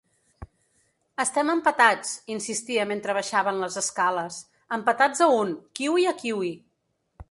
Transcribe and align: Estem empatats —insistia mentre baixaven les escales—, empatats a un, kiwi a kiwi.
Estem 1.23 1.51
empatats 1.53 2.15
—insistia 2.23 2.87
mentre 2.93 3.17
baixaven 3.19 3.63
les 3.67 3.79
escales—, 3.85 4.43
empatats 4.81 5.27
a 5.27 5.33
un, 5.45 5.57
kiwi 5.81 6.13
a 6.15 6.21
kiwi. 6.25 6.57